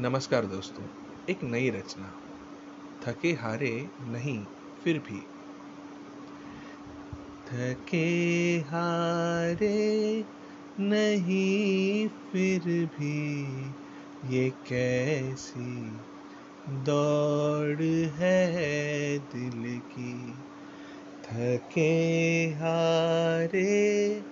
नमस्कार 0.00 0.46
दोस्तों, 0.46 0.84
एक 1.30 1.44
नई 1.44 1.70
रचना। 1.70 2.12
थके 3.04 3.32
हारे 3.32 3.88
नहीं, 4.00 4.44
फिर 4.84 4.98
भी। 4.98 5.20
थके 7.48 8.58
हारे 8.58 10.24
नहीं, 10.80 12.08
फिर 12.08 12.86
भी। 12.86 13.42
ये 14.34 14.50
कैसी 14.50 15.92
दौड़ 16.68 17.82
है 18.14 19.18
दिल 19.18 19.78
की। 19.78 20.34
थके 21.24 22.46
हारे 22.46 24.22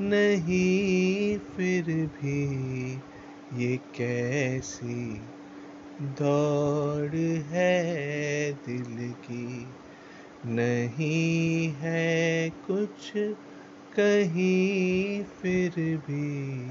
नहीं, 0.00 1.38
फिर 1.38 2.06
भी। 2.06 2.98
ये 3.54 3.76
कैसी 3.76 5.20
दौड़ 6.02 7.14
है 7.50 8.52
दिल 8.52 9.12
की? 9.12 9.66
नहीं 10.46 11.68
है 11.68 12.50
कुछ 12.50 13.12
कहीं 13.96 15.24
फिर 15.24 15.96
भी। 15.96 16.66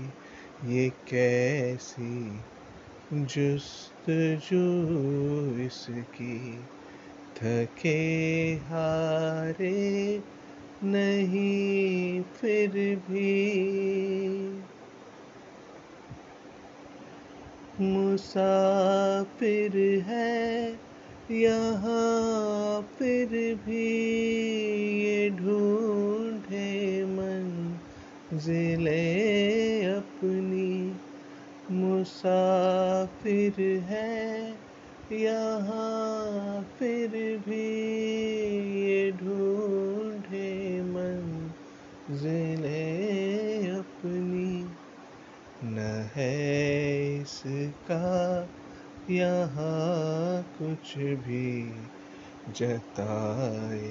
ये 0.76 0.90
कैसी 0.90 2.40
जुस्त 3.14 4.10
जो 4.52 4.82
इसकी? 5.60 6.60
थके 7.38 8.54
हारे 8.54 10.24
नहीं 10.84 12.22
फिर 12.22 12.96
भी। 12.98 14.25
मुसाफिर 17.82 19.74
है, 20.08 20.80
यहाँ 21.32 22.82
फिर 23.00 23.30
भी 23.66 23.88
ये 25.02 25.30
ढूंढे 25.30 26.72
मन 27.06 27.48
ज़िले 28.34 29.04
अपनी। 29.86 30.72
मुसाफिर 31.72 33.60
है, 33.90 34.56
यहाँ 35.12 36.62
फिर 36.80 37.10
भी 37.48 37.68
ये 38.82 39.12
ढूंढे 39.12 40.82
मन 40.82 41.22
ज़िले 42.12 42.88
अपनी। 43.70 44.52
न 45.66 45.78
है 46.16 47.05
इसका 47.26 48.50
यहाँ 49.10 50.42
कुछ 50.58 50.94
भी 50.98 51.48
जताए, 52.50 53.90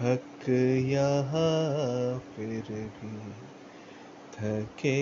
हक 0.00 0.48
यहाँ 0.88 2.18
फिर 2.34 2.70
भी 2.96 3.32
थके 4.34 4.96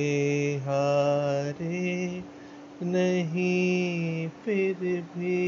हारे 0.59 2.23
नहीं 2.83 4.29
फिर 4.45 5.03
भी। 5.17 5.39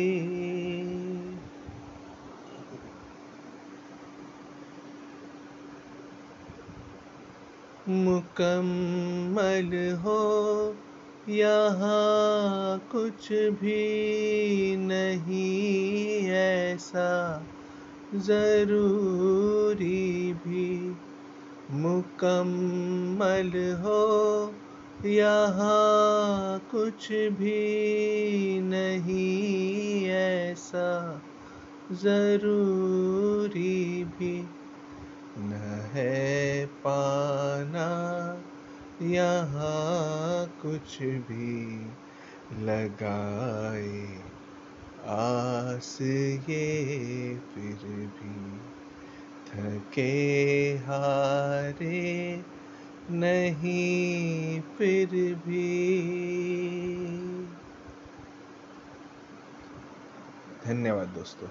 मुकम्मल 7.88 9.72
हो 10.02 10.20
यहाँ 11.30 12.78
कुछ 12.92 13.32
भी 13.32 14.76
नहीं 14.76 16.30
ऐसा 16.30 17.42
ज़रूरी 18.14 20.32
भी 20.32 20.96
मुकम्मल 21.70 23.50
हो। 23.82 24.54
यहाँ 25.06 26.58
कुछ 26.70 27.12
भी 27.12 28.60
नहीं 28.60 30.06
ऐसा 30.06 31.22
ज़रूरी 31.92 34.04
भी 34.18 34.44
न 35.38 35.52
है 35.94 36.66
पाना 36.66 37.39
यहाँ 39.02 40.46
कुछ 40.62 40.98
भी 41.02 41.86
लगाए, 42.64 44.02
आस 45.06 45.98
ये 46.00 47.34
फिर 47.54 47.86
भी 48.16 48.58
थके 49.48 50.12
हारे 50.78 52.44
नहीं 53.10 54.60
फिर 54.78 55.08
भी। 55.46 55.66
धन्यवाद 60.64 61.08
दोस्तों। 61.08 61.48